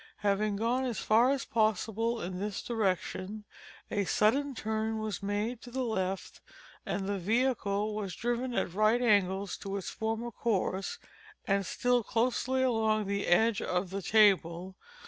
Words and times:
Having 0.21 0.55
gone 0.55 0.83
as 0.85 0.97
far 0.97 1.29
as 1.29 1.45
possible 1.45 2.23
in 2.23 2.39
this 2.39 2.63
direction, 2.63 3.45
a 3.91 4.03
sudden 4.03 4.55
turn 4.55 4.97
was 4.97 5.21
made 5.21 5.61
to 5.61 5.69
the 5.69 5.83
left, 5.83 6.41
and 6.87 7.05
the 7.05 7.19
vehicle 7.19 7.93
was 7.93 8.15
driven 8.15 8.51
at 8.55 8.73
right 8.73 8.99
angles 9.03 9.55
to 9.57 9.77
its 9.77 9.91
former 9.91 10.31
course, 10.31 10.97
and 11.45 11.67
still 11.67 12.01
closely 12.03 12.63
along 12.63 13.05
the 13.05 13.27
edge 13.27 13.61
of 13.61 13.91
the 13.91 14.01
table. 14.01 14.75